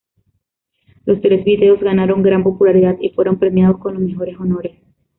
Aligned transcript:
Los 1.05 1.21
tres 1.21 1.45
videos 1.45 1.79
ganaron 1.79 2.23
gran 2.23 2.41
popularidad, 2.41 2.95
y 2.99 3.09
fueron 3.11 3.37
premiados 3.37 3.77
con 3.77 3.93
los 3.93 4.01
mejores 4.01 4.35
honores. 4.39 4.79